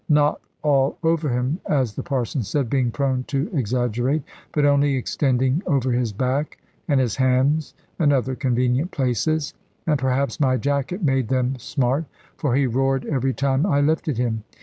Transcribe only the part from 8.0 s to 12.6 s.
other convenient places. And perhaps my jacket made them smart, for